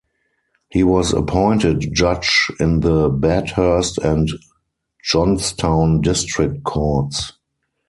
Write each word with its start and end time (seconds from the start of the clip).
He 0.71 0.83
was 0.83 1.13
appointed 1.13 1.93
judge 1.93 2.47
in 2.59 2.79
the 2.79 3.07
Bathurst 3.07 3.99
and 3.99 4.27
Johnstown 5.03 6.01
District 6.01 6.63
courts. 6.63 7.33